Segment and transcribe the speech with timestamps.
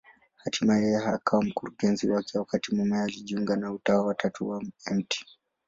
[0.41, 5.25] Hatimaye yeye akawa mkurugenzi wake, wakati mumewe alijiunga na Utawa wa Tatu wa Mt.